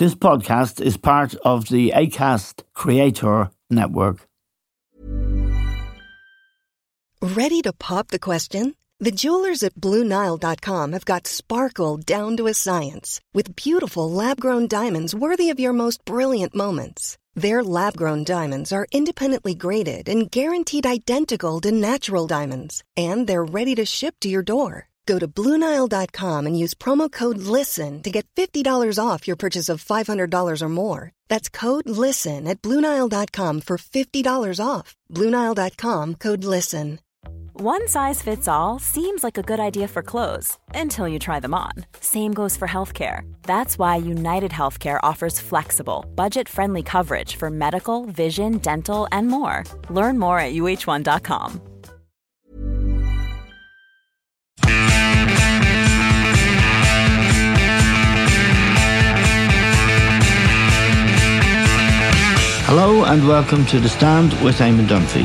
[0.00, 4.26] This podcast is part of the ACAST Creator Network.
[7.20, 8.76] Ready to pop the question?
[8.98, 14.66] The jewelers at BlueNile.com have got sparkle down to a science with beautiful lab grown
[14.66, 17.18] diamonds worthy of your most brilliant moments.
[17.34, 23.44] Their lab grown diamonds are independently graded and guaranteed identical to natural diamonds, and they're
[23.44, 24.89] ready to ship to your door.
[25.10, 28.64] Go to Bluenile.com and use promo code LISTEN to get $50
[29.04, 31.10] off your purchase of $500 or more.
[31.28, 34.94] That's code LISTEN at Bluenile.com for $50 off.
[35.12, 37.00] Bluenile.com code LISTEN.
[37.54, 41.54] One size fits all seems like a good idea for clothes until you try them
[41.54, 41.72] on.
[42.00, 43.20] Same goes for healthcare.
[43.42, 49.64] That's why United Healthcare offers flexible, budget friendly coverage for medical, vision, dental, and more.
[49.90, 51.69] Learn more at uh1.com.
[62.72, 65.24] Hello and welcome to The Stand with Eamon Dunphy.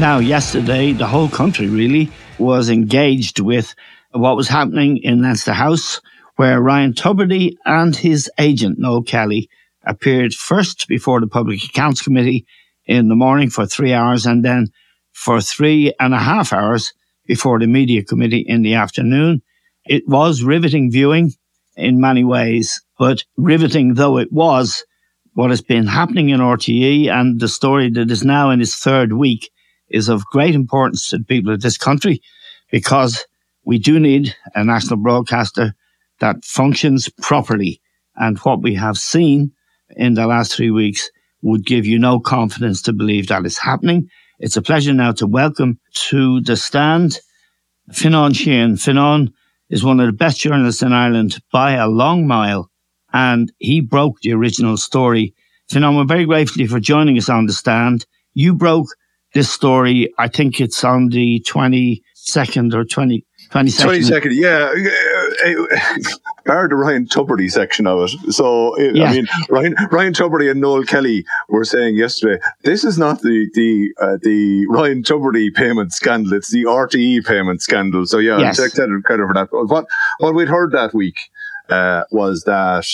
[0.00, 3.72] Now, yesterday, the whole country really was engaged with
[4.10, 6.00] what was happening in Leinster House,
[6.34, 9.48] where Ryan Tubridy and his agent, Noel Kelly,
[9.86, 12.46] appeared first before the Public Accounts Committee
[12.84, 14.72] in the morning for three hours and then
[15.12, 16.92] for three and a half hours
[17.28, 19.40] before the Media Committee in the afternoon.
[19.84, 21.30] It was riveting viewing
[21.76, 24.82] in many ways, but riveting though it was,
[25.34, 29.14] what has been happening in RTE and the story that is now in its third
[29.14, 29.50] week
[29.88, 32.20] is of great importance to the people of this country
[32.70, 33.24] because
[33.64, 35.74] we do need a national broadcaster
[36.20, 37.80] that functions properly.
[38.16, 39.52] And what we have seen
[39.96, 41.10] in the last three weeks
[41.42, 44.08] would give you no confidence to believe that is happening.
[44.38, 47.18] It's a pleasure now to welcome to the stand
[47.90, 48.72] Fionnán Sheahan.
[48.72, 49.32] Fionnán
[49.70, 52.70] is one of the best journalists in Ireland by a long mile
[53.12, 55.34] and he broke the original story.
[55.74, 58.04] We're very grateful for joining us on the stand.
[58.34, 58.88] You broke
[59.34, 64.00] this story, I think it's on the 22nd or 20, 22nd.
[64.10, 64.72] 22nd, yeah.
[66.44, 68.32] Bar the Ryan Tubridy section of it.
[68.32, 69.04] So, yeah.
[69.04, 73.48] I mean, Ryan, Ryan Tubridy and Noel Kelly were saying yesterday, this is not the,
[73.54, 76.34] the, uh, the Ryan Tubridy payment scandal.
[76.34, 78.06] It's the RTE payment scandal.
[78.06, 78.58] So yeah, yes.
[78.58, 79.48] take credit for that.
[79.50, 79.86] What,
[80.18, 81.30] what we'd heard that week
[81.68, 82.86] uh, was that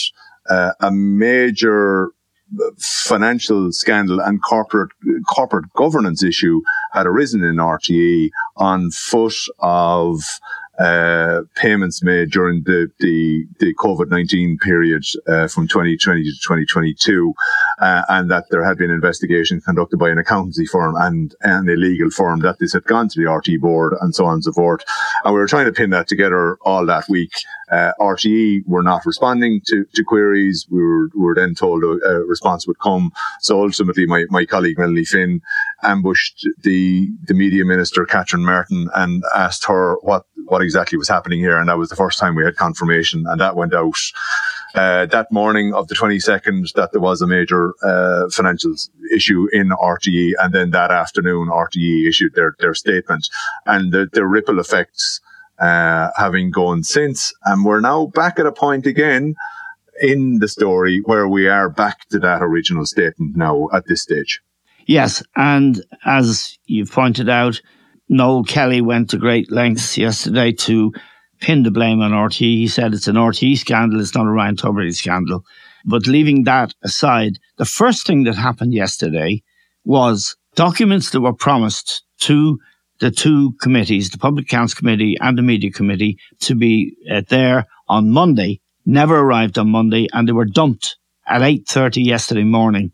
[0.49, 2.11] uh, a major
[2.79, 4.91] financial scandal and corporate
[5.29, 6.63] corporate governance issue
[6.93, 10.23] had arisen in RTE on foot of
[10.79, 17.35] uh, payments made during the the, the COVID nineteen period uh, from 2020 to 2022,
[17.81, 22.11] uh, and that there had been investigation conducted by an accountancy firm and an illegal
[22.11, 24.85] firm that this had gone to the RTE board and so on and so forth.
[25.25, 27.33] And we were trying to pin that together all that week.
[27.71, 30.67] Uh, RTE were not responding to, to queries.
[30.71, 33.13] We were, we were then told a, a response would come.
[33.41, 35.41] So ultimately, my, my colleague Melanie Finn
[35.83, 41.41] ambushed the the media minister Catherine Martin and asked her what what exactly was happening
[41.41, 41.59] here.
[41.59, 43.25] And that was the first time we had confirmation.
[43.27, 43.95] And that went out
[44.75, 48.75] uh, that morning of the 22nd that there was a major uh, financial
[49.15, 50.33] issue in RTE.
[50.39, 53.29] And then that afternoon, RTE issued their, their statement
[53.67, 55.21] and the, the ripple effects
[55.61, 57.33] uh, having gone since.
[57.45, 59.35] And we're now back at a point again
[60.01, 64.41] in the story where we are back to that original statement now at this stage.
[64.87, 65.23] Yes.
[65.37, 67.61] And as you've pointed out,
[68.09, 70.93] Noel Kelly went to great lengths yesterday to
[71.41, 72.41] pin the blame on RTE.
[72.41, 75.45] He said it's an RTE scandal, it's not a Ryan Tubridy scandal.
[75.85, 79.43] But leaving that aside, the first thing that happened yesterday
[79.85, 82.59] was documents that were promised to
[83.01, 87.67] the two committees, the Public Accounts Committee and the Media Committee, to be uh, there
[87.89, 92.93] on Monday, never arrived on Monday, and they were dumped at 8.30 yesterday morning.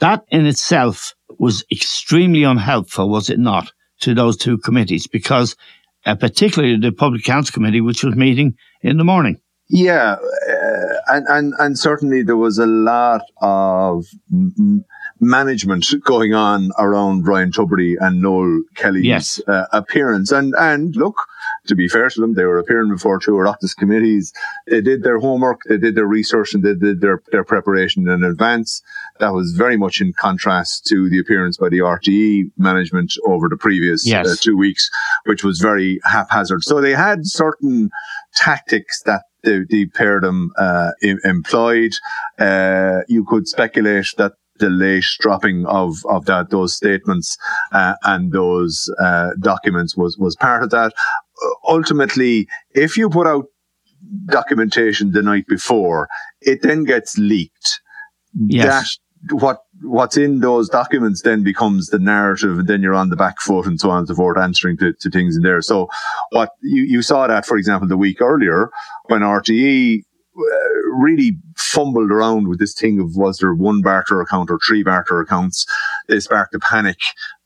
[0.00, 3.72] That in itself was extremely unhelpful, was it not?
[4.00, 5.56] to those two committees because
[6.04, 9.40] uh, particularly the Public Accounts Committee, which was meeting in the morning.
[9.68, 10.12] Yeah,
[10.48, 14.04] uh, and, and and certainly there was a lot of
[15.20, 19.40] management going on around Ryan Tubridy and Noel Kelly's yes.
[19.46, 20.30] uh, appearance.
[20.30, 21.16] And and look,
[21.66, 24.32] to be fair to them, they were appearing before two Oireachtas committees.
[24.66, 28.24] They did their homework, they did their research, and they did their, their preparation in
[28.24, 28.82] advance.
[29.18, 33.56] That was very much in contrast to the appearance by the RTE management over the
[33.56, 34.26] previous yes.
[34.26, 34.90] uh, two weeks,
[35.24, 36.62] which was very haphazard.
[36.62, 37.90] So they had certain
[38.34, 41.92] tactics that the, the pair of them uh, employed.
[42.38, 47.36] Uh, you could speculate that the late dropping of of that those statements
[47.72, 50.92] uh, and those uh, documents was was part of that.
[51.68, 53.44] ultimately, if you put out
[54.26, 56.08] documentation the night before.
[56.40, 57.80] It then gets leaked.
[58.48, 58.98] Yes.
[59.28, 63.16] That what what's in those documents then becomes the narrative, and then you're on the
[63.16, 65.60] back foot and so on and so forth, answering to, to things in there.
[65.62, 65.88] So,
[66.30, 68.70] what you you saw that, for example, the week earlier
[69.06, 70.02] when RTE uh,
[70.92, 75.20] really fumbled around with this thing of was there one barter account or three barter
[75.20, 75.66] accounts?
[76.08, 76.98] They sparked a panic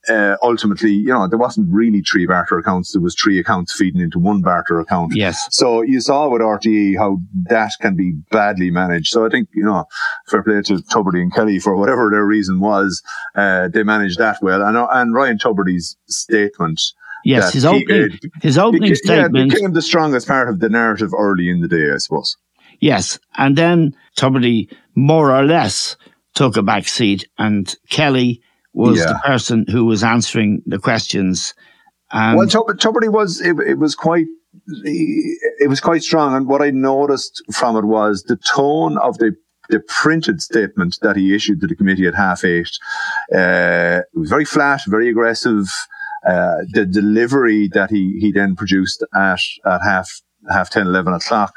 [0.08, 2.92] uh, ultimately, you know, there wasn't really three barter accounts.
[2.92, 5.14] There was three accounts feeding into one barter account.
[5.14, 5.46] Yes.
[5.50, 9.08] So you saw with RTE how that can be badly managed.
[9.08, 9.84] So I think, you know,
[10.28, 13.02] fair play to Tubridy and Kelly for whatever their reason was.
[13.34, 14.62] Uh, they managed that well.
[14.62, 16.80] And, and Ryan Tubridy's statement.
[17.22, 21.10] Yes, his opening, he, his opening statement yeah, became the strongest part of the narrative
[21.12, 22.34] early in the day, I suppose.
[22.80, 25.96] Yes, and then Tubridy more or less
[26.34, 28.42] took a back seat, and Kelly
[28.72, 29.06] was yeah.
[29.06, 31.54] the person who was answering the questions.
[32.10, 34.26] Um, well, Tubridy was it, it was quite
[34.66, 39.36] it was quite strong, and what I noticed from it was the tone of the
[39.68, 42.70] the printed statement that he issued to the committee at half eight.
[43.32, 45.66] Uh, it was very flat, very aggressive.
[46.26, 50.10] Uh, the delivery that he he then produced at at half
[50.50, 51.52] half 10, 11 o'clock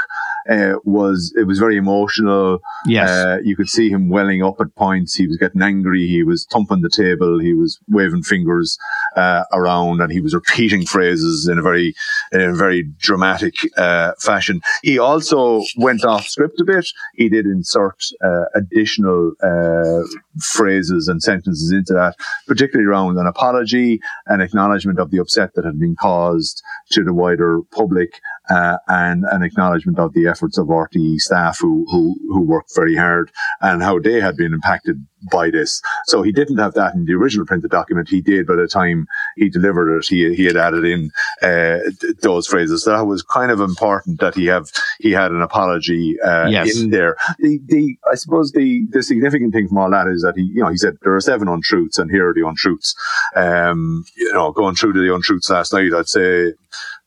[0.50, 2.60] uh, was it was very emotional.
[2.86, 5.16] Yes, uh, you could see him welling up at points.
[5.16, 6.08] He was getting angry.
[6.08, 7.40] He was thumping the table.
[7.40, 8.78] He was waving fingers
[9.16, 11.94] uh, around, and he was repeating phrases in a very
[12.32, 14.62] in a very dramatic uh, fashion.
[14.82, 16.88] He also went off script a bit.
[17.16, 20.02] He did insert uh, additional uh,
[20.42, 22.16] phrases and sentences into that,
[22.48, 26.62] particularly around an apology, an acknowledgement of the upset that had been caused
[26.92, 28.20] to the wider public,
[28.50, 32.96] uh, and an acknowledgement of the efforts of RTE staff who, who, who worked very
[32.96, 33.32] hard
[33.62, 35.82] and how they had been impacted by this.
[36.06, 38.10] So he didn't have that in the original printed document.
[38.10, 40.06] He did by the time he delivered it.
[40.08, 41.12] He, he had added in,
[41.42, 41.80] uh,
[42.22, 42.84] those phrases.
[42.84, 46.80] So that was kind of important that he have, he had an apology, uh, yes.
[46.80, 47.16] in there.
[47.40, 50.62] The, the, I suppose the, the significant thing from all that is that he, you
[50.62, 52.96] know, he said there are seven untruths and here are the untruths.
[53.36, 56.54] Um, you know, going through to the untruths last night, I'd say,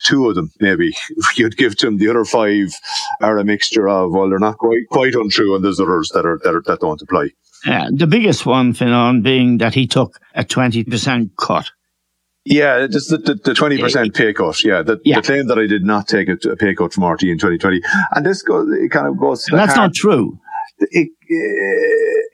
[0.04, 0.94] two of them, maybe
[1.36, 1.98] you'd give to him.
[1.98, 2.68] The other five
[3.20, 6.38] are a mixture of, well, they're not quite, quite untrue, and there's others that are,
[6.44, 7.30] that are, that don't apply.
[7.66, 11.70] Uh, the biggest one, Fionnán, being that he took a 20% cut.
[12.44, 14.62] Yeah, just the, the, the 20% pay cut.
[14.62, 17.04] Yeah the, yeah the, claim that I did not take a, a, pay cut from
[17.04, 17.80] RT in 2020.
[18.12, 19.88] And this goes, it kind of goes That's heart.
[19.88, 20.38] not true.
[20.78, 21.08] It,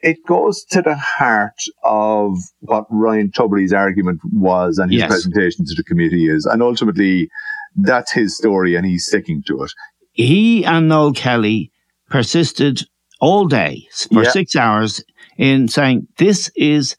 [0.03, 5.09] it goes to the heart of what Ryan Tubridy's argument was and his yes.
[5.09, 6.45] presentation to the committee is.
[6.45, 7.29] And ultimately,
[7.75, 9.71] that's his story and he's sticking to it.
[10.11, 11.71] He and Noel Kelly
[12.09, 12.85] persisted
[13.19, 14.29] all day for yeah.
[14.29, 15.03] six hours
[15.37, 16.95] in saying this is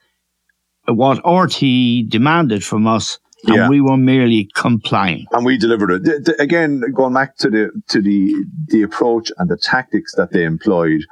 [0.86, 3.68] what RT demanded from us and yeah.
[3.68, 5.26] we were merely complying.
[5.32, 6.04] And we delivered it.
[6.04, 8.32] The, the, again, going back to the to the
[8.68, 11.02] the approach and the tactics that they employed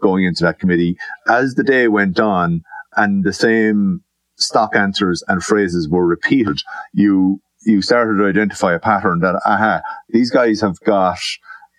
[0.00, 0.96] going into that committee,
[1.28, 2.62] as the day went on,
[2.96, 4.02] and the same
[4.36, 6.62] stock answers and phrases were repeated,
[6.94, 11.18] you you started to identify a pattern that aha, these guys have got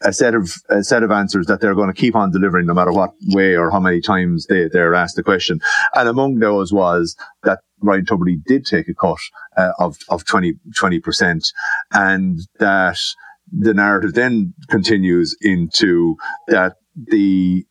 [0.04, 2.74] a set of a set of answers that they're going to keep on delivering no
[2.74, 5.60] matter what way or how many times they, they're asked the question.
[5.96, 9.20] And among those was that Ryan Tubridy did take a cut
[9.58, 11.52] uh, of of 20 percent,
[11.92, 13.00] and that
[13.52, 16.16] the narrative then continues into
[16.48, 17.66] that the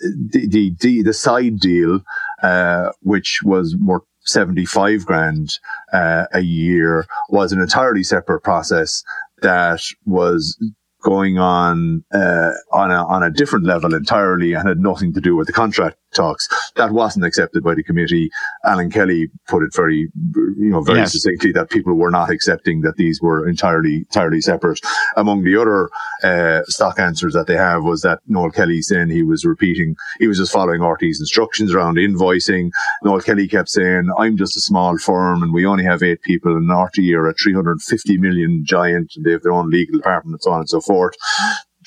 [0.00, 2.00] the the, the side deal,
[2.42, 5.58] uh, which was more 75 grand
[5.92, 9.02] uh, a year, was an entirely separate process
[9.42, 10.58] that was
[11.08, 15.34] going on uh, on a on a different level entirely and had nothing to do
[15.34, 16.48] with the contract talks.
[16.76, 18.30] That wasn't accepted by the committee.
[18.64, 21.12] Alan Kelly put it very, you know, very yes.
[21.12, 24.80] succinctly that people were not accepting that these were entirely entirely separate.
[25.16, 25.90] Among the other
[26.22, 30.28] uh, stock answers that they have was that Noel Kelly saying he was repeating, he
[30.28, 32.70] was just following RT's instructions around invoicing.
[33.02, 36.56] Noel Kelly kept saying, "I'm just a small firm and we only have eight people,
[36.56, 39.12] and RT are a 350 million giant.
[39.16, 41.14] And they have their own legal department and so on and so forth."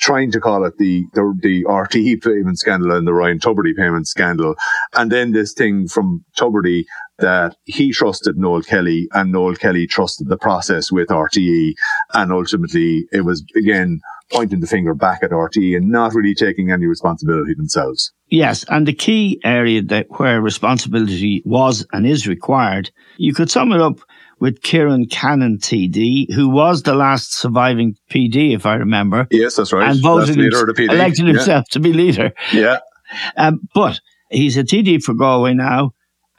[0.01, 4.07] Trying to call it the, the, the RTE payment scandal and the Ryan Tubridy payment
[4.07, 4.55] scandal.
[4.93, 6.85] And then this thing from Tubridy
[7.19, 11.73] that he trusted Noel Kelly and Noel Kelly trusted the process with RTE.
[12.13, 16.71] And ultimately it was again pointing the finger back at RTE and not really taking
[16.71, 18.11] any responsibility themselves.
[18.29, 18.65] Yes.
[18.69, 23.81] And the key area that where responsibility was and is required, you could sum it
[23.81, 23.99] up
[24.41, 29.27] with Ciarán Cannon TD, who was the last surviving PD, if I remember.
[29.29, 29.89] Yes, that's right.
[29.89, 31.33] And voted himself, elected yeah.
[31.33, 32.33] himself to be leader.
[32.51, 32.79] Yeah.
[33.37, 35.91] Um, but he's a TD for Galway now,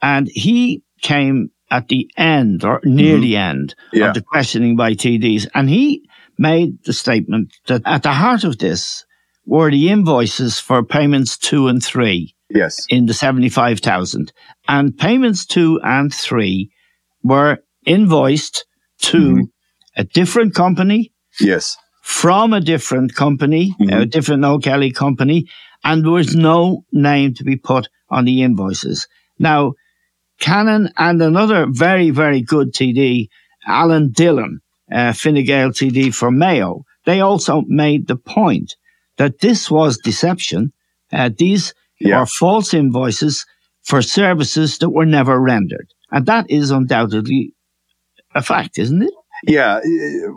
[0.03, 3.23] and he came at the end or near mm-hmm.
[3.23, 4.09] the end yeah.
[4.09, 6.05] of the questioning by TDs, and he
[6.39, 9.07] made the statement that at the heart of this
[9.47, 12.35] were the invoices for payments two and three.
[12.51, 12.85] Yes.
[12.91, 14.33] In the 75,000.
[14.69, 16.71] And payments two and three
[17.23, 18.65] were invoiced
[19.03, 19.43] to mm-hmm.
[19.97, 21.13] a different company.
[21.41, 21.77] Yes.
[22.03, 24.01] From a different company, mm-hmm.
[24.01, 25.49] a different O'Kelly company,
[25.85, 29.07] and there was no name to be put on the invoices.
[29.39, 29.75] Now,
[30.41, 33.29] Cannon and another very, very good TD,
[33.67, 34.61] Alan Dillon,
[34.93, 38.75] uh, Fine Gael TD for Mayo, they also made the point
[39.19, 40.73] that this was deception.
[41.13, 42.19] Uh, these yeah.
[42.19, 43.45] are false invoices
[43.83, 45.89] for services that were never rendered.
[46.11, 47.55] And that is undoubtedly
[48.35, 49.13] a fact, isn't it?
[49.45, 49.81] Yeah,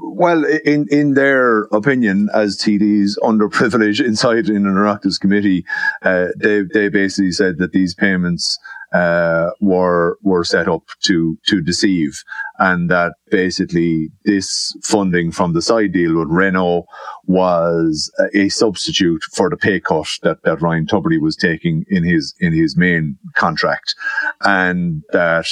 [0.02, 5.64] well, in in their opinion, as TDs underprivileged inside in an Oireachtas committee,
[6.02, 8.58] uh, they they basically said that these payments
[8.94, 12.24] uh, were were set up to to deceive,
[12.60, 16.86] and that basically this funding from the side deal with Renault
[17.25, 22.34] was a, substitute for the pay cut that, that Ryan Tubridy was taking in his
[22.39, 23.96] in his main contract,
[24.42, 25.48] and that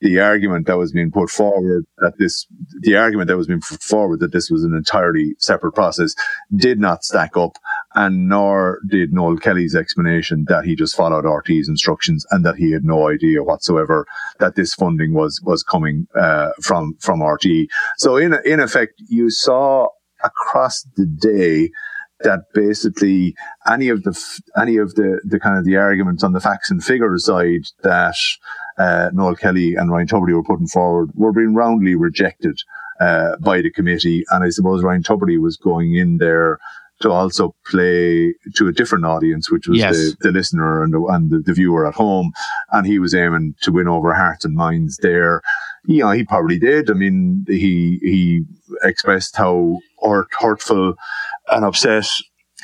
[0.00, 2.46] the argument that was being put forward that this
[2.80, 6.14] the argument that was being put forward that this was an entirely separate process
[6.56, 7.52] did not stack up,
[7.94, 12.72] and nor did Noel Kelly's explanation that he just followed RT's instructions and that he
[12.72, 14.06] had no idea whatsoever
[14.40, 17.46] that this funding was was coming uh, from from RT.
[17.96, 19.88] So in in effect, you saw
[20.22, 21.70] across the day
[22.20, 23.34] that basically
[23.70, 24.18] any of the
[24.60, 28.16] any of the the kind of the arguments on the facts and figures side that
[28.78, 32.58] uh, Noel Kelly and Ryan Tubridy were putting forward were being roundly rejected
[33.00, 36.58] uh, by the committee, and I suppose Ryan Tubridy was going in there
[37.00, 39.94] to also play to a different audience, which was yes.
[39.94, 42.32] the, the listener and, the, and the, the, viewer at home.
[42.72, 45.42] And he was aiming to win over hearts and minds there.
[45.86, 46.90] You know, he probably did.
[46.90, 48.44] I mean, he, he
[48.82, 50.94] expressed how hurt, hurtful
[51.50, 52.06] and upset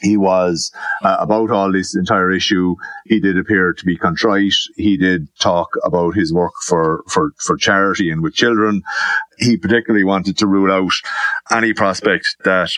[0.03, 0.73] he was
[1.03, 2.75] uh, about all this entire issue.
[3.07, 4.55] He did appear to be contrite.
[4.77, 8.83] He did talk about his work for, for, for charity and with children.
[9.39, 10.93] He particularly wanted to rule out
[11.51, 12.71] any prospect that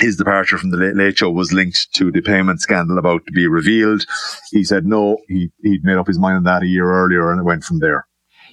[0.00, 3.32] his departure from the Late, Late Show was linked to the payment scandal about to
[3.32, 4.04] be revealed.
[4.50, 7.40] He said no, he, he'd made up his mind on that a year earlier and
[7.40, 8.06] it went from there.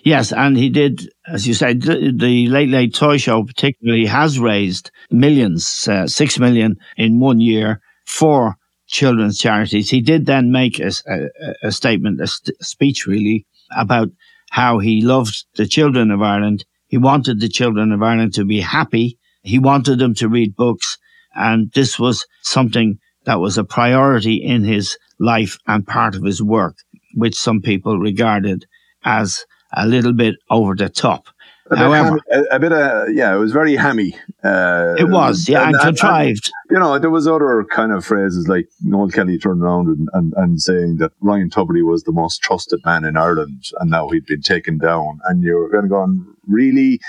[0.04, 4.92] Yes, and he did, as you said, the, Late Late Toy Show particularly has raised
[5.10, 8.56] millions, uh, six million in one year for
[8.88, 9.90] children's charities.
[9.90, 11.28] He did then make a, a,
[11.64, 14.10] a statement, a, st- a speech really, about
[14.50, 16.64] how he loved the children of Ireland.
[16.88, 19.20] He wanted the children of Ireland to be happy.
[19.42, 20.98] He wanted them to read books.
[21.38, 26.42] And this was something that was a priority in his life and part of his
[26.42, 26.78] work,
[27.16, 28.66] which some people regarded
[29.04, 31.28] as a little bit over the top.
[31.70, 34.16] A However, bit, hammy, a, a bit of yeah, it was very hammy.
[34.44, 36.52] Uh, it was, yeah, and, and contrived.
[36.70, 40.08] And, you know, there was other kind of phrases like Noel Kelly turned around and,
[40.14, 44.10] and, and saying that Ryan Tubridy was the most trusted man in Ireland, and now
[44.10, 45.20] he'd been taken down.
[45.26, 47.00] And you're going to go on, really?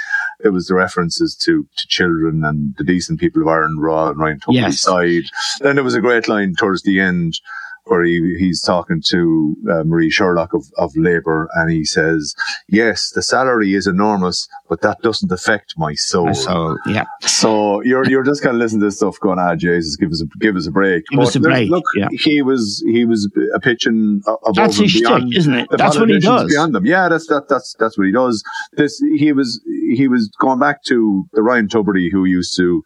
[0.45, 4.19] It was the references to, to children and the decent people of Ireland, Raw and
[4.19, 4.81] Ryan Tubridy's yes.
[4.81, 5.25] side.
[5.61, 7.41] Then there was a great line towards the end
[7.89, 12.35] where he, he's talking to uh, Marie Sherlock of, of Labour and he says,
[12.69, 16.35] yes, the salary is enormous, but that doesn't affect my soul.
[16.35, 17.05] So, yeah.
[17.23, 20.23] So you're, you're just kind of listening to this stuff going, ah, Jesus, give us
[20.23, 21.05] a, give us a break.
[21.11, 21.71] Give but us a break.
[21.71, 22.09] Look, yeah.
[22.13, 25.69] he was, he was a pitching above that's his beyond, isn't it?
[25.71, 26.51] That's what he does.
[26.51, 26.87] Beyond them.
[26.87, 28.43] Yeah, that's, that, that's, that's what he does.
[28.73, 29.61] This, he was,
[29.95, 32.83] he was going back to the Ryan Tubridy who used to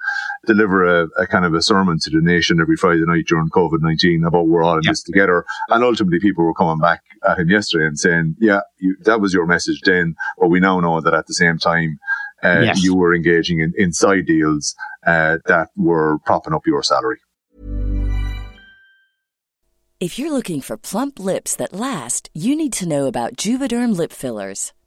[0.46, 4.26] deliver a, a kind of a sermon to the nation every Friday night during COVID-19
[4.26, 5.44] about we're all in this together.
[5.68, 9.32] And ultimately people were coming back at him yesterday and saying, yeah, you, that was
[9.34, 10.14] your message then.
[10.38, 11.98] But we now know that at the same time,
[12.42, 12.82] uh, yes.
[12.82, 14.74] you were engaging in inside deals
[15.06, 17.18] uh, that were propping up your salary.
[20.02, 24.10] If you're looking for plump lips that last, you need to know about Juvederm lip
[24.10, 24.72] fillers.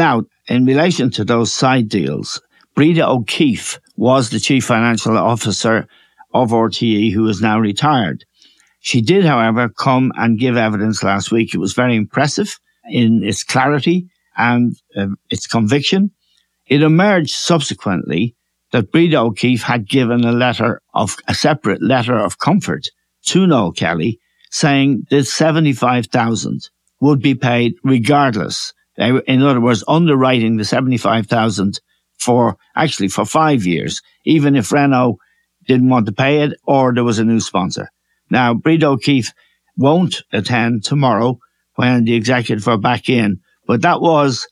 [0.00, 2.40] Now, in relation to those side deals,
[2.74, 5.86] Breda O'Keeffe was the chief financial officer
[6.32, 8.24] of RTE who is now retired.
[8.80, 11.52] She did, however, come and give evidence last week.
[11.52, 16.12] It was very impressive in its clarity and uh, its conviction.
[16.66, 18.34] It emerged subsequently
[18.72, 22.86] that Breda O'Keeffe had given a letter of a separate letter of comfort
[23.26, 24.18] to Noel Kelly
[24.50, 26.70] saying that 75,000
[27.02, 28.72] would be paid regardless.
[29.00, 31.80] In other words, underwriting the 75,000
[32.18, 35.18] for actually for five years, even if Renault
[35.66, 37.88] didn't want to pay it or there was a new sponsor.
[38.30, 39.32] Now, Breda O'Keeffe
[39.76, 41.38] won't attend tomorrow
[41.76, 44.46] when the executive are back in, but that was,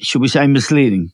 [0.00, 1.12] should we say, misleading.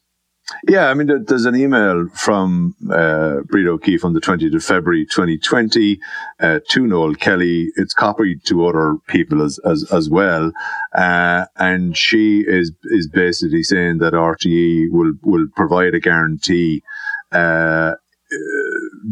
[0.67, 5.05] Yeah, I mean, there's an email from uh, Breda O'Keeffe on the 20th of February
[5.05, 6.01] 2020
[6.41, 7.69] uh, to Noel Kelly.
[7.77, 10.53] It's copied to other people as as, as well,
[10.95, 16.83] uh, and she is is basically saying that RTE will will provide a guarantee.
[17.31, 17.93] Uh,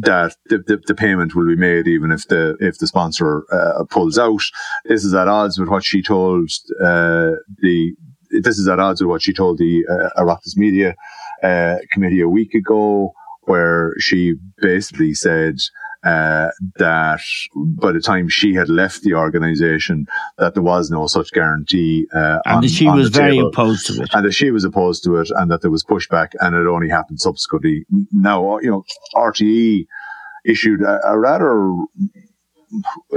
[0.01, 3.85] that the, the, the, payment will be made even if the if the sponsor uh,
[3.85, 4.43] pulls out.
[4.85, 6.51] This is at odds with what she told
[6.83, 7.95] uh, the.
[8.31, 10.97] This is at odds with what she told the uh, Oireachtas Media
[11.43, 15.57] uh, committee a week ago, where she basically said
[16.05, 17.21] uh, that
[17.55, 20.07] by the time she had left the organisation,
[20.39, 22.07] that there was no such guarantee.
[22.15, 24.11] Uh, and on, that she was very table, opposed to it.
[24.13, 26.89] And that she was opposed to it, and that there was pushback, and it only
[26.89, 27.87] happened subsequently.
[28.13, 29.87] Now, you know, RTE
[30.45, 31.75] issued a, a rather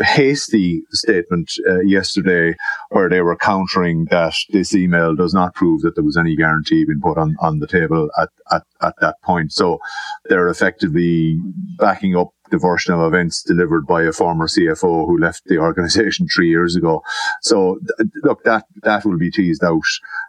[0.02, 2.56] hasty statement uh, yesterday
[2.90, 6.86] where they were countering that this email does not prove that there was any guarantee
[6.86, 9.52] being put on, on the table at, at, at that point.
[9.52, 9.80] So
[10.26, 11.40] they're effectively
[11.78, 16.28] backing up the version of events delivered by a former CFO who left the organization
[16.36, 17.04] three years ago.
[17.42, 19.82] So th- look, that, that will be teased out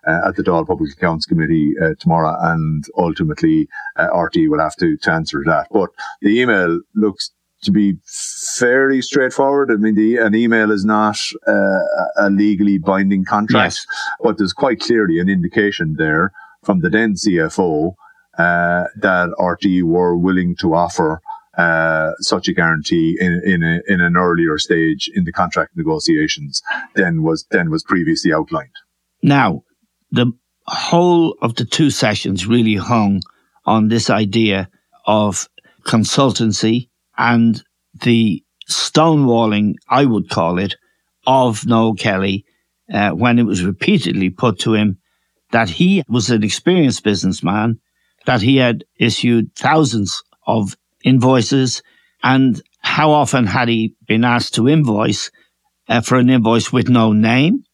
[0.06, 4.76] uh, at the Dáil Public Accounts Committee uh, tomorrow and ultimately uh, RT will have
[4.76, 5.68] to, to answer that.
[5.70, 5.90] But
[6.20, 7.96] the email looks to be
[8.58, 9.70] fairly straightforward.
[9.70, 11.78] I mean, the, an email is not uh,
[12.16, 13.86] a legally binding contract, Yes.
[14.22, 17.94] but there's quite clearly an indication there from the then CFO
[18.38, 21.20] uh, that RTE were willing to offer
[21.58, 26.62] uh, such a guarantee in in, a, in an earlier stage in the contract negotiations
[26.94, 28.70] than was than was previously outlined.
[29.22, 29.64] Now,
[30.10, 30.32] the
[30.66, 33.20] whole of the two sessions really hung
[33.66, 34.70] on this idea
[35.06, 35.48] of
[35.84, 36.88] consultancy
[37.20, 37.62] and
[38.02, 40.74] the stonewalling, I would call it,
[41.26, 42.46] of Noel Kelly
[42.92, 44.98] uh, when it was repeatedly put to him
[45.52, 47.78] that he was an experienced businessman,
[48.24, 51.82] that he had issued thousands of invoices
[52.22, 55.30] and how often had he been asked to invoice
[55.88, 57.64] uh, for an invoice with no name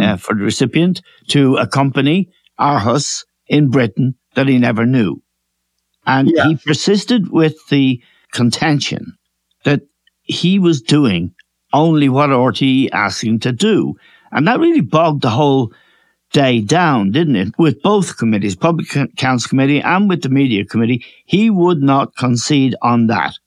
[0.00, 5.22] uh, for the recipient to a company, Astus, in Britain that he never knew?
[6.06, 6.48] And yeah.
[6.48, 8.02] he persisted with the
[8.34, 9.16] contention
[9.64, 9.80] that
[10.22, 11.34] he was doing
[11.72, 13.94] only what RTE asked him to do.
[14.30, 15.72] And that really bogged the whole
[16.32, 17.54] day down, didn't it?
[17.58, 22.74] With both committees, Public Accounts Committee and with the Media Committee, he would not concede
[22.82, 23.38] on that.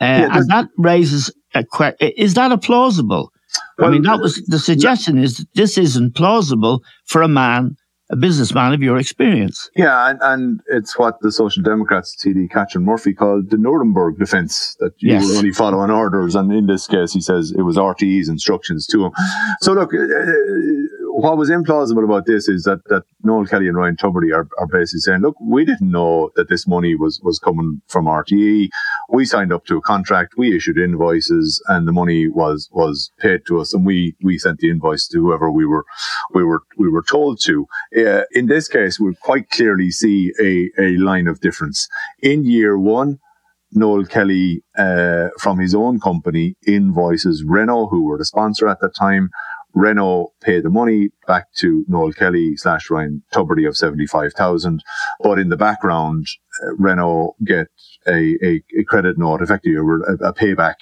[0.00, 2.12] Uh, yeah, and that raises a question.
[2.16, 3.32] Is that a plausible?
[3.78, 7.76] Well, I mean, that was the suggestion is that this isn't plausible for a man
[8.10, 9.70] a businessman of your experience.
[9.76, 14.76] Yeah, and, and it's what the Social Democrats, TD Catherine Murphy, called the Nuremberg defence,
[14.80, 15.36] that you yes.
[15.36, 16.34] only following orders.
[16.34, 19.12] And in this case, he says it was RTE's instructions to him.
[19.60, 19.98] So look, uh,
[21.20, 24.68] what was implausible about this is that, that Noel Kelly and Ryan Tubridy are, are
[24.68, 28.68] basically saying, look, we didn't know that this money was, was coming from RTE.
[29.10, 30.34] We signed up to a contract.
[30.36, 34.60] We issued invoices and the money was, was paid to us and we, we sent
[34.60, 35.84] the invoice to whoever we were,
[36.34, 37.66] we were, we were told to.
[37.96, 41.88] Uh, in this case, we quite clearly see a, a line of difference.
[42.22, 43.18] In year one,
[43.72, 48.88] Noel Kelly, uh, from his own company invoices Renault, who were the sponsor at the
[48.88, 49.30] time,
[49.74, 54.82] Renault paid the money back to Noel Kelly slash Ryan Tubridy of 75,000.
[55.20, 56.26] But in the background,
[56.62, 57.68] uh, Renault get
[58.06, 60.74] a, a, a, credit note, effectively a, a payback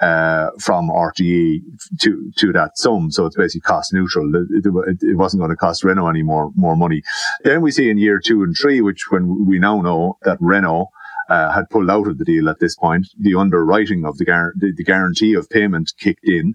[0.00, 1.60] uh, from RTE
[2.00, 3.10] to to that sum.
[3.10, 4.34] So it's basically cost neutral.
[4.34, 7.02] It, it, it, wasn't going to cost Renault any more more money.
[7.44, 10.90] Then we see in year two and three, which when we now know that Renault
[11.30, 13.06] uh, had pulled out of the deal at this point.
[13.18, 16.54] The underwriting of the, gar- the, the, guarantee of payment kicked in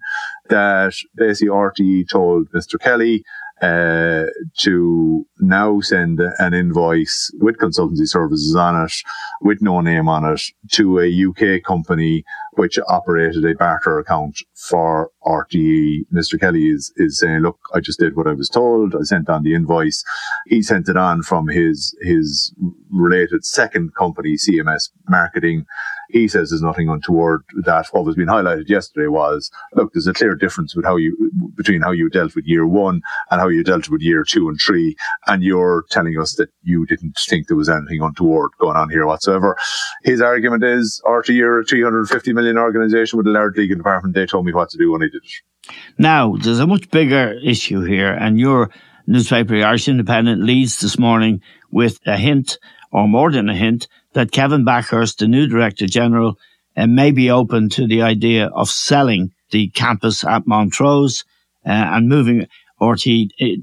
[0.49, 2.79] that basically RTE told Mr.
[2.79, 3.23] Kelly,
[3.61, 4.25] uh,
[4.57, 8.93] to now send an invoice with consultancy services on it,
[9.41, 15.09] with no name on it, to a UK company which operated a barter account for
[15.25, 16.05] RTE.
[16.13, 16.39] Mr.
[16.39, 18.95] Kelly is, is saying, look, I just did what I was told.
[18.95, 20.03] I sent on the invoice.
[20.45, 22.53] He sent it on from his, his
[22.91, 25.65] related second company, CMS Marketing.
[26.09, 27.87] He says there's nothing untoward that.
[27.91, 31.81] What was being highlighted yesterday was, look, there's a clear difference with how you, between
[31.81, 34.95] how you dealt with year one and how you dealt with year two and three.
[35.25, 39.07] And you're telling us that you didn't think there was anything untoward going on here
[39.07, 39.57] whatsoever.
[40.03, 44.13] His argument is, RTE are a 350 million organization with a large legal department.
[44.13, 45.73] They told me what to do when I it.
[45.97, 48.69] Now, there's a much bigger issue here, and your
[49.07, 52.57] newspaper, the Irish Independent, leads this morning with a hint,
[52.91, 56.37] or more than a hint, that Kevin Bakhurst, the new Director General,
[56.77, 61.23] uh, may be open to the idea of selling the campus at Montrose
[61.65, 62.47] uh, and moving
[62.79, 63.05] RT.
[63.05, 63.61] It,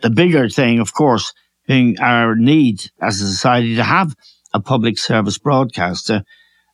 [0.00, 1.32] the bigger thing, of course,
[1.66, 4.14] being our need as a society to have
[4.52, 6.24] a public service broadcaster.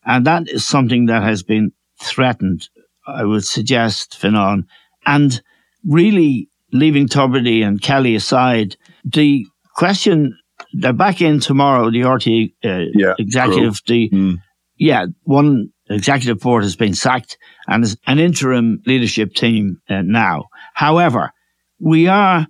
[0.05, 2.69] And that is something that has been threatened,
[3.07, 4.65] I would suggest, Fionnán.
[5.07, 5.41] And
[5.87, 10.37] really leaving Tubridy and Kelly aside, the question
[10.73, 11.91] they're back in tomorrow.
[11.91, 12.27] The RT
[12.65, 14.37] uh, yeah, executive, the mm.
[14.77, 20.45] yeah, one executive board has been sacked and is an interim leadership team uh, now.
[20.75, 21.33] However,
[21.79, 22.47] we are.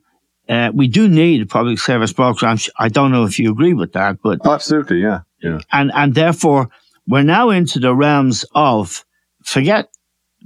[0.49, 2.69] Uh, we do need public service programs.
[2.77, 5.61] I don't know if you agree with that, but absolutely, yeah, yeah.
[5.71, 6.69] And and therefore,
[7.07, 9.05] we're now into the realms of
[9.45, 9.89] forget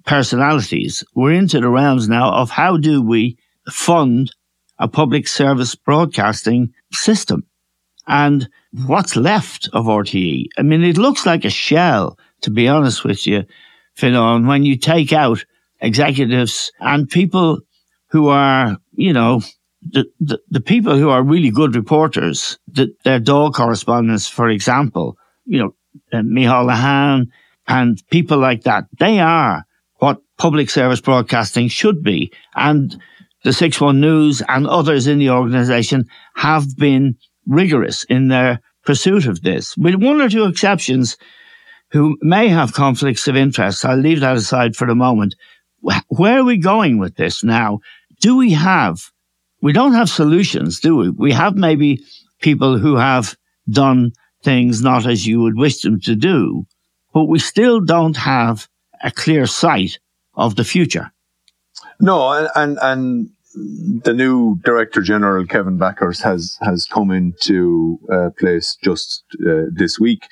[0.04, 1.04] personalities.
[1.14, 3.38] We're into the realms now of how do we
[3.70, 4.32] fund
[4.78, 7.46] a public service broadcasting system
[8.06, 8.48] and
[8.86, 10.46] what's left of RTE.
[10.58, 13.44] I mean, it looks like a shell, to be honest with you,
[13.96, 15.44] Fionnán, when you take out
[15.80, 17.60] executives and people
[18.08, 19.40] who are, you know,
[19.82, 25.16] the, the, the people who are really good reporters, the, their dog correspondents, for example,
[25.44, 25.74] you know,
[26.12, 27.26] uh, Micheál Lehane
[27.68, 29.64] and people like that, they are
[30.38, 32.32] public service broadcasting should be.
[32.54, 33.00] And
[33.44, 37.16] the 6-1 News and others in the organization have been
[37.46, 41.16] rigorous in their pursuit of this, with one or two exceptions
[41.90, 43.84] who may have conflicts of interest.
[43.84, 45.34] I'll leave that aside for the moment.
[46.08, 47.80] Where are we going with this now?
[48.20, 49.10] Do we have,
[49.60, 51.10] we don't have solutions, do we?
[51.10, 52.02] We have maybe
[52.40, 53.36] people who have
[53.70, 56.66] done things not as you would wish them to do,
[57.12, 58.68] but we still don't have
[59.02, 59.98] a clear sight
[60.36, 61.12] of the future.
[62.00, 63.30] No, and, and, and
[64.02, 69.98] the new director general Kevin Bakhurst has has come into uh, place just uh, this
[69.98, 70.26] week.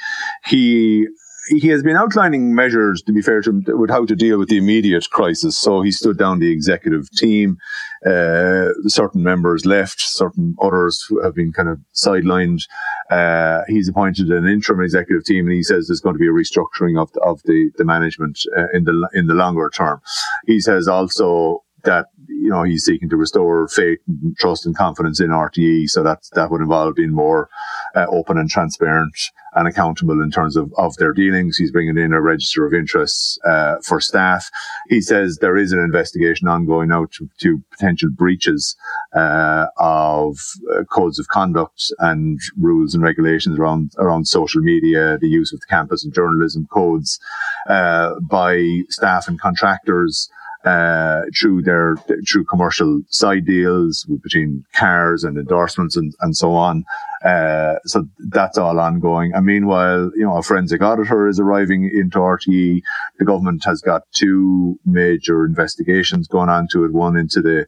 [0.45, 1.07] He
[1.49, 4.49] he has been outlining measures, to be fair to him, with how to deal with
[4.49, 5.59] the immediate crisis.
[5.59, 7.59] So he stood down the executive team.
[8.07, 12.63] Uh, certain members left, certain others have been kind of sidelined.
[13.11, 16.31] Uh, he's appointed an interim executive team, and he says there's going to be a
[16.31, 20.01] restructuring of the, of the, the management uh, in the in the longer term.
[20.47, 22.07] He says also that
[22.43, 24.01] you know he's seeking to restore faith,
[24.39, 25.89] trust, and confidence in RTE.
[25.89, 27.49] So that that would involve being more
[27.95, 29.15] uh, open and transparent
[29.55, 31.57] and accountable in terms of of their dealings.
[31.57, 34.51] He's bringing in a register of interests uh, for staff.
[34.89, 38.77] He says there is an investigation ongoing now to, to potential breaches
[39.15, 40.39] uh, of
[40.75, 45.61] uh, codes of conduct and rules and regulations around around social media, the use of
[45.61, 47.21] the campus and journalism codes
[47.69, 50.29] uh, by staff and contractors
[50.65, 51.97] uh, through their
[52.29, 56.85] through commercial side deals between cars and endorsements and, and so on.
[57.25, 59.33] Uh, so that's all ongoing.
[59.33, 62.81] And meanwhile, you know, a forensic auditor is arriving into RTE.
[63.19, 66.93] The government has got two major investigations going on to it.
[66.93, 67.67] One into the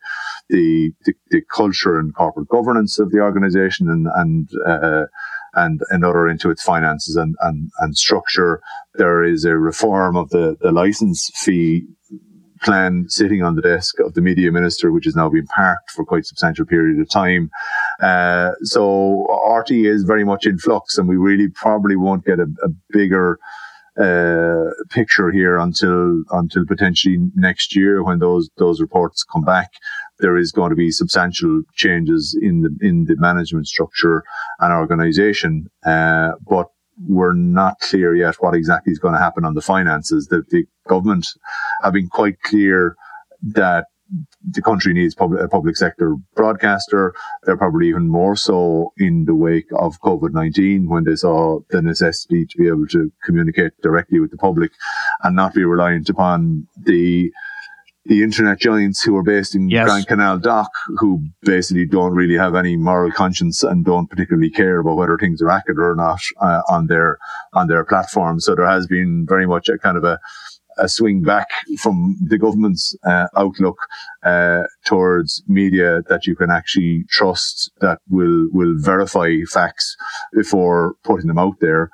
[0.48, 5.07] the the, the culture and corporate governance of the organisation, and and uh,
[5.57, 8.61] and another into its finances and, and, and structure.
[8.94, 11.87] There is a reform of the, the license fee
[12.64, 16.05] plan sitting on the desk of the media minister, which has now been parked for
[16.05, 17.50] quite a substantial period of time.
[18.03, 22.46] Uh, so RT is very much in flux and we really probably won't get a,
[22.62, 23.38] a bigger
[24.00, 29.70] uh, picture here until until potentially next year when those those reports come back.
[30.18, 34.24] There is going to be substantial changes in the in the management structure
[34.59, 36.70] and organisation, uh, but
[37.07, 40.26] we're not clear yet what exactly is going to happen on the finances.
[40.26, 41.26] The, the government
[41.83, 42.96] have been quite clear
[43.42, 43.87] that
[44.48, 47.14] the country needs public, a public sector broadcaster.
[47.44, 52.46] They're probably even more so in the wake of COVID-19 when they saw the necessity
[52.46, 54.72] to be able to communicate directly with the public
[55.22, 57.33] and not be reliant upon the
[58.06, 59.86] the internet giants who are based in yes.
[59.86, 64.78] Grand Canal Dock, who basically don't really have any moral conscience and don't particularly care
[64.78, 67.18] about whether things are accurate or not uh, on their
[67.54, 68.40] on their platform.
[68.40, 70.18] So there has been very much a kind of a
[70.76, 71.46] a swing back
[71.78, 73.76] from the government's uh, outlook
[74.24, 79.96] uh, towards media that you can actually trust that will will verify facts
[80.32, 81.90] before putting them out there.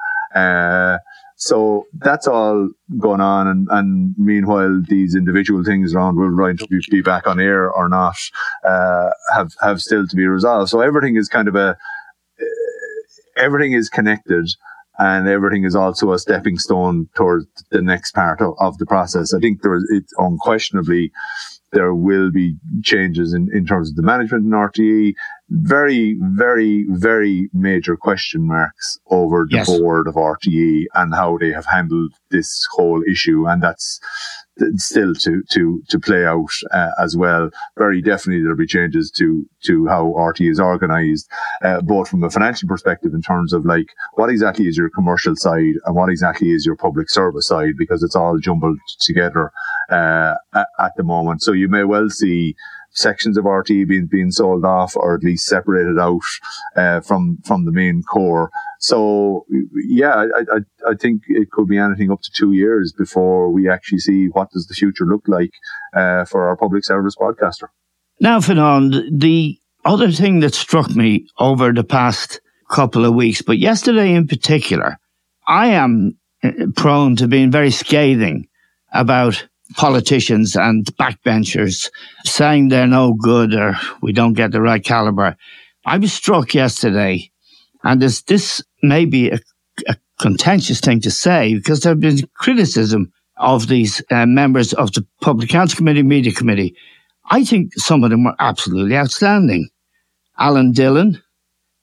[1.40, 3.46] So that's all going on.
[3.48, 6.58] And, and meanwhile, these individual things around will Ryan
[6.90, 8.16] be back on air or not,
[8.62, 10.68] uh, have, have still to be resolved.
[10.68, 11.78] So everything is kind of a,
[12.38, 12.44] uh,
[13.38, 14.50] everything is connected
[14.98, 19.32] and everything is also a stepping stone towards the next part of, of the process.
[19.32, 21.10] I think there is, it's unquestionably,
[21.72, 25.14] there will be changes in, in terms of the management in RTE.
[25.50, 29.66] Very, very, very major question marks over the yes.
[29.68, 33.46] board of RTE and how they have handled this whole issue.
[33.46, 34.00] And that's,
[34.76, 37.50] still to to to play out uh, as well.
[37.78, 41.30] Very definitely there'll be changes to to how RT is organised,
[41.62, 45.36] uh, both from a financial perspective in terms of like what exactly is your commercial
[45.36, 49.52] side and what exactly is your public service side, because it's all jumbled together
[49.90, 51.42] uh, at, at the moment.
[51.42, 52.54] So you may well see
[52.92, 56.20] sections of RT being being sold off or at least separated out
[56.76, 58.50] uh, from from the main core.
[58.78, 63.50] So yeah, I, I, I think it could be anything up to two years before
[63.50, 65.52] we actually see what does the future look like
[65.94, 67.70] uh, for our public service broadcaster.
[68.20, 73.58] Now, Fionnán, the other thing that struck me over the past couple of weeks, but
[73.58, 74.98] yesterday in particular,
[75.46, 78.46] I am uh, prone to being very scathing
[78.92, 79.46] about
[79.76, 81.90] politicians and backbenchers
[82.24, 85.36] saying they're no good or we don't get the right caliber.
[85.86, 87.30] I was struck yesterday,
[87.82, 89.38] and this, this may be a,
[89.88, 94.92] a contentious thing to say because there have been criticism of these uh, members of
[94.92, 96.76] the Public Accounts Committee, Media Committee.
[97.30, 99.68] I think some of them were absolutely outstanding.
[100.38, 101.22] Alan Dillon,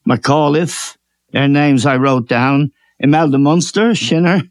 [0.08, 0.97] McAuliffe,
[1.32, 4.43] their names I wrote down, Imelda Munster, Shinner,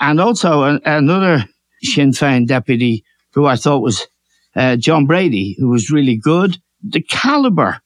[0.00, 1.44] and also a, another
[1.82, 4.06] Sinn Féin deputy who I thought was
[4.56, 6.56] uh, John Brady, who was really good.
[6.82, 7.80] The caliber,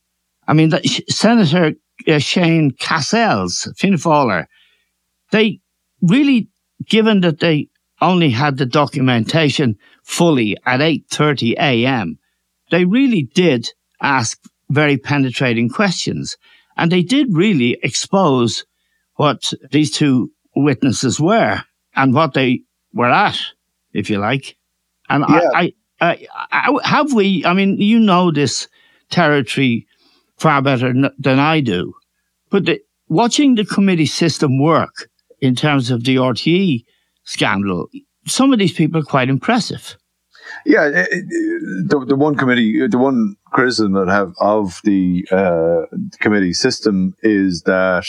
[0.47, 0.73] I mean,
[1.09, 1.73] Senator
[2.09, 4.47] uh, Shane Cassells, Fianna Fáiler,
[5.31, 5.61] they
[6.01, 6.49] really,
[6.87, 7.69] given that they
[8.01, 12.19] only had the documentation fully at 8.30 a.m.,
[12.71, 13.69] they really did
[14.01, 16.37] ask very penetrating questions.
[16.77, 18.65] And they did really expose
[19.17, 21.63] what these two witnesses were
[21.95, 22.63] and what they
[22.95, 23.39] were at
[23.93, 24.57] if you like.
[25.09, 25.49] And yeah.
[25.55, 28.69] I, I, I, have we, I mean, you know this
[29.11, 29.87] territory
[30.37, 31.93] far better than I do,
[32.51, 35.09] but the, watching the committee system work
[35.41, 36.85] in terms of the RTE
[37.25, 37.89] scandal,
[38.27, 39.97] some of these people are quite impressive.
[40.67, 45.27] Yeah, it, it, the, the one committee, the one criticism that I have of the
[45.31, 45.83] uh,
[46.19, 48.07] committee system is that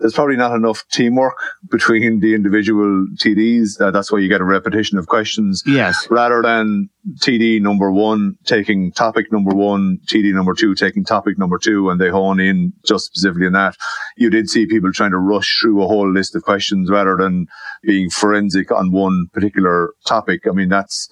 [0.00, 1.36] there's probably not enough teamwork
[1.70, 3.80] between the individual TDs.
[3.80, 5.62] Uh, that's why you get a repetition of questions.
[5.66, 6.08] Yes.
[6.10, 11.58] Rather than TD number one taking topic number one, TD number two taking topic number
[11.58, 13.76] two, and they hone in just specifically on that.
[14.16, 17.46] You did see people trying to rush through a whole list of questions rather than
[17.82, 20.46] being forensic on one particular topic.
[20.48, 21.08] I mean, that's,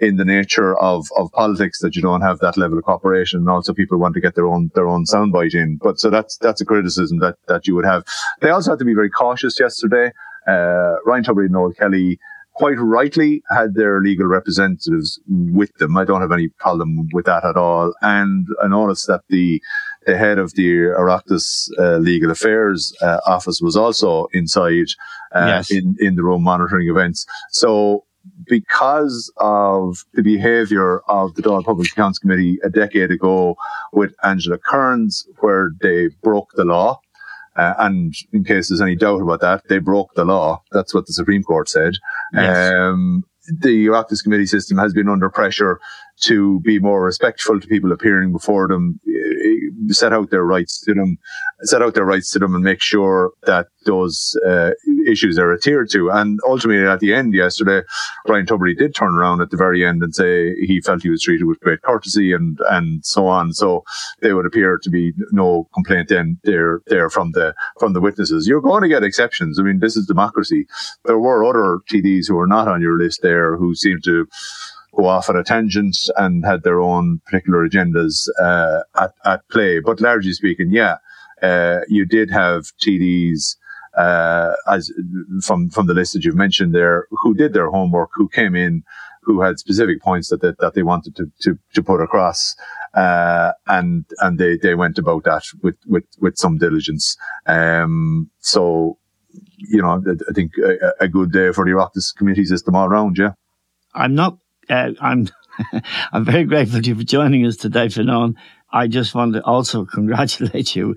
[0.00, 3.40] in the nature of, of politics that you don't have that level of cooperation.
[3.40, 5.78] And also people want to get their own, their own soundbite in.
[5.82, 8.04] But so that's, that's a criticism that, that you would have.
[8.40, 10.12] They also had to be very cautious yesterday.
[10.46, 12.18] Uh, Ryan Tubridy and Noel Kelly
[12.54, 15.96] quite rightly had their legal representatives with them.
[15.96, 17.94] I don't have any problem with that at all.
[18.02, 19.62] And I noticed that the,
[20.06, 24.88] the head of the Oireachtas uh, Legal Affairs uh, office was also inside
[25.34, 25.70] uh, yes.
[25.70, 27.24] in, in the room monitoring events.
[27.50, 28.04] So
[28.46, 33.56] because of the behaviour of the Dáil Public Accounts Committee a decade ago
[33.92, 37.00] with Angela Kerins, where they broke the law.
[37.54, 40.62] Uh, and in case there's any doubt about that, they broke the law.
[40.72, 41.94] That's what the Supreme Court said.
[42.32, 42.72] Yes.
[42.72, 45.80] Um, the Oireachtas Committee system has been under pressure
[46.20, 50.94] to be more respectful to people appearing before them, eh, set out their rights to
[50.94, 51.18] them,
[51.62, 54.70] set out their rights to them and make sure that those uh,
[55.06, 56.10] issues are adhered to.
[56.10, 57.82] And ultimately at the end yesterday,
[58.28, 61.22] Ryan Tubridy did turn around at the very end and say he felt he was
[61.22, 63.52] treated with great courtesy and, and so on.
[63.52, 63.82] So
[64.20, 68.46] there would appear to be no complaint then there, there from the, from the witnesses.
[68.46, 69.58] You're going to get exceptions.
[69.58, 70.66] I mean, this is democracy.
[71.04, 74.26] There were other TDs who were not on your list there who seemed to
[74.94, 79.80] go off at a tangent and had their own particular agendas uh, at, at play.
[79.80, 80.96] But largely speaking, yeah,
[81.42, 83.56] uh, you did have TDs
[83.96, 84.90] uh, as
[85.42, 88.84] from from the list that you've mentioned there, who did their homework, who came in,
[89.22, 92.54] who had specific points that they, that they wanted to to, to put across.
[92.94, 97.16] Uh, and and they, they went about that with, with, with some diligence.
[97.46, 98.98] Um, so,
[99.56, 103.16] you know, I think a, a good day for the Oireachtas community system all around,
[103.16, 103.32] yeah.
[103.94, 104.36] I'm not
[104.68, 105.28] uh, I'm
[106.12, 108.34] I'm very grateful to you for joining us today, Fionnán.
[108.72, 110.96] I just want to also congratulate you.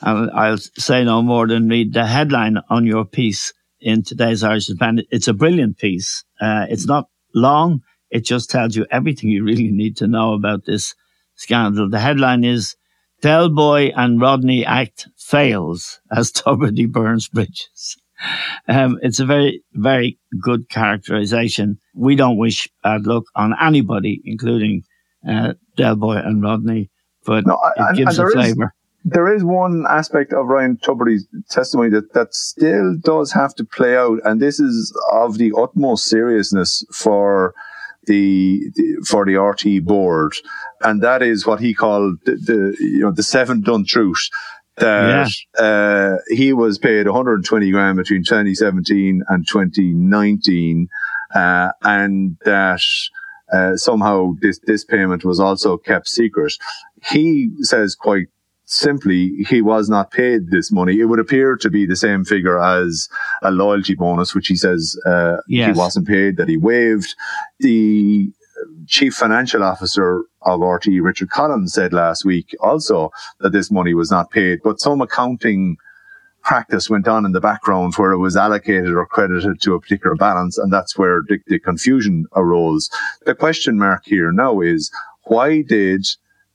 [0.00, 4.68] And I'll say no more than read the headline on your piece in today's Irish
[4.68, 5.08] Independent.
[5.10, 6.24] It's a brilliant piece.
[6.40, 7.80] Uh, it's not long.
[8.10, 10.94] It just tells you everything you really need to know about this
[11.34, 11.88] scandal.
[11.88, 12.76] The headline is
[13.22, 17.96] Del Boy and Rodney Act fails as Tubridy burns bridges.
[18.68, 21.78] Um, it's a very, very good characterization.
[21.94, 24.82] We don't wish bad luck on anybody, including
[25.28, 26.90] uh, Del Boy and Rodney,
[27.24, 28.74] but no, it gives and a flavour.
[29.04, 33.96] There is one aspect of Ryan Tubridy's testimony that, that still does have to play
[33.96, 37.54] out, and this is of the utmost seriousness for
[38.06, 40.34] the, the for the RTE board,
[40.80, 44.28] and that is what he called the, the you know the seven done truth
[44.76, 45.64] that yeah.
[45.64, 50.88] uh, he was paid 120 grand between 2017 and 2019,
[51.34, 52.82] uh, and that
[53.52, 56.54] uh, somehow this this payment was also kept secret.
[57.10, 58.26] He says quite
[58.66, 60.98] simply he was not paid this money.
[61.00, 63.08] It would appear to be the same figure as
[63.42, 65.74] a loyalty bonus, which he says uh, yes.
[65.74, 67.14] he wasn't paid, that he waived.
[67.60, 68.30] The
[68.86, 74.10] chief financial officer of RTE, Richard Collins, said last week also that this money was
[74.10, 75.76] not paid, but some accounting
[76.46, 80.14] practice went on in the background where it was allocated or credited to a particular
[80.14, 82.88] balance, and that's where the, the confusion arose.
[83.24, 84.90] The question mark here now is
[85.24, 86.06] why did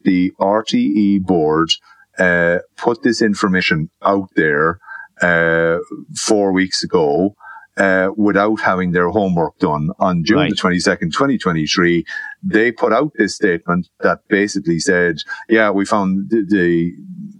[0.02, 1.72] the RTE board
[2.18, 4.78] uh, put this information out there
[5.20, 5.78] uh,
[6.16, 7.34] four weeks ago?
[7.76, 10.50] Uh, without having their homework done on June right.
[10.50, 12.04] the 22nd, 2023.
[12.42, 15.16] They put out this statement that basically said,
[15.48, 16.92] yeah, we found the, the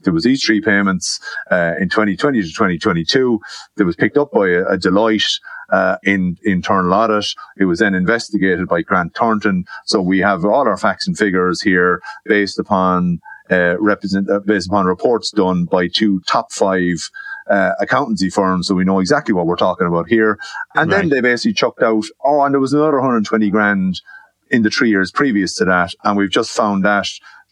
[0.04, 3.40] there was these three payments uh, in 2020 to 2022
[3.76, 5.38] that was picked up by a, a Deloitte
[5.70, 7.34] uh, in internal audit.
[7.56, 9.64] It was then investigated by Grant Thornton.
[9.86, 13.20] So we have all our facts and figures here based upon
[13.52, 16.96] uh, represent uh, based upon reports done by two top five
[17.50, 20.38] uh, accountancy firms, so we know exactly what we're talking about here.
[20.74, 21.02] And right.
[21.02, 24.00] then they basically chucked out, oh, and there was another 120 grand
[24.50, 27.06] in the three years previous to that, and we've just found that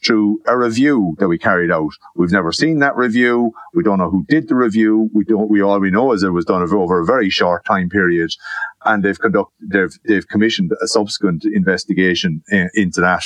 [0.05, 1.91] through a review that we carried out.
[2.15, 3.53] We've never seen that review.
[3.73, 5.09] We don't know who did the review.
[5.13, 7.89] We don't, we all we know is it was done over a very short time
[7.89, 8.31] period
[8.85, 13.23] and they've conducted, they've, they've commissioned a subsequent investigation eh, into that,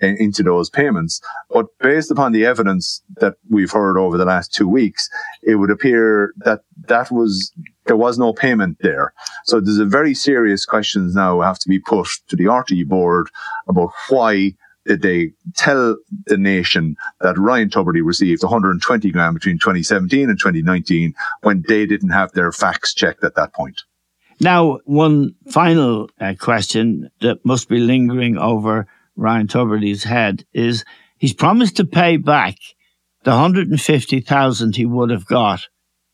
[0.00, 1.20] in, into those payments.
[1.50, 5.08] But based upon the evidence that we've heard over the last two weeks,
[5.42, 7.52] it would appear that that was
[7.86, 9.12] there was no payment there.
[9.44, 13.28] So there's a very serious questions now have to be put to the RTE board
[13.68, 14.54] about why
[14.86, 21.64] they tell the nation that Ryan Tubridy received 120 grand between 2017 and 2019 when
[21.68, 23.82] they didn't have their facts checked at that point?
[24.38, 30.84] Now, one final uh, question that must be lingering over Ryan Tubridy's head is
[31.16, 32.56] he's promised to pay back
[33.24, 35.62] the 150,000 he would have got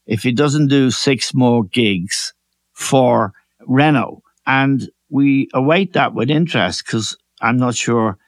[0.06, 2.32] if he doesn't do six more gigs
[2.72, 3.32] for
[3.66, 4.22] Renault.
[4.46, 8.18] And we await that with interest because I'm not sure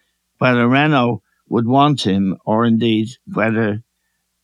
[0.45, 3.83] whether Renault would want him or indeed whether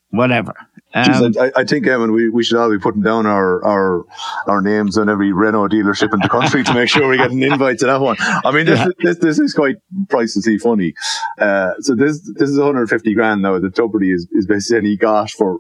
[0.09, 0.55] whatever.
[0.95, 4.05] Um, I, I, think, Eamon, we, we should all be putting down our, our
[4.49, 7.43] our names on every Renault dealership in the country to make sure we get an
[7.43, 8.17] invite to that one.
[8.19, 8.87] I mean, this, yeah.
[9.03, 9.77] this, this is quite
[10.09, 10.95] pricelessly funny.
[11.39, 15.31] Uh, so this this is 150 grand now that Tubridy is, is basically he got
[15.31, 15.59] for,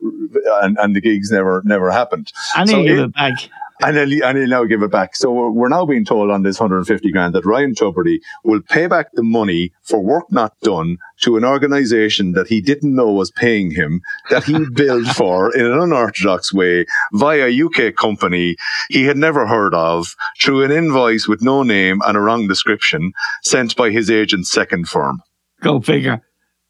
[0.63, 2.33] and, and the gigs never never happened.
[2.57, 3.35] And so he give it back
[3.83, 5.17] and he'll, and he'll now give it back.
[5.17, 9.13] So we're now being told on this 150 grand that Ryan Tubridy will pay back
[9.13, 13.71] the money for work not done to an organization that he didn't know was paying
[13.71, 14.01] him,
[14.31, 18.57] that he billed for in an unorthodox way via a UK company
[18.89, 23.13] he had never heard of through an invoice with no name and a wrong description
[23.43, 25.23] sent by his agent's second firm.
[25.61, 26.23] Go figure.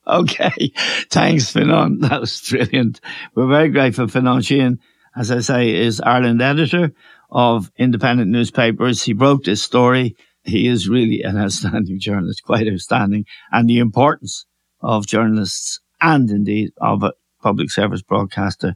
[0.07, 0.73] Okay.
[1.11, 2.01] Thanks, Fionnán.
[2.01, 3.01] That was brilliant.
[3.35, 4.79] We're very grateful, Fionnán Sheahan
[5.17, 6.93] as I say, is Ireland editor
[7.31, 9.03] of independent newspapers.
[9.03, 10.17] He broke this story.
[10.45, 13.25] He is really an outstanding journalist, quite outstanding.
[13.53, 14.47] And the importance
[14.81, 18.75] of journalists and indeed of a public service broadcaster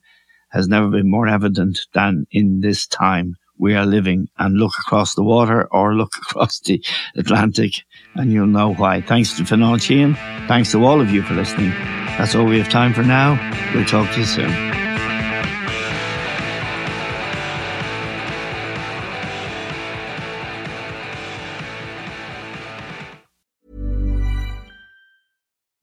[0.50, 5.14] has never been more evident than in this time we are living and look across
[5.14, 6.84] the water or look across the
[7.16, 7.82] Atlantic
[8.14, 9.00] and you'll know why.
[9.00, 10.16] Thanks to Fionnán Sheahan.
[10.48, 11.70] Thanks to all of you for listening.
[12.18, 13.38] That's all we have time for now.
[13.74, 14.73] We'll talk to you soon.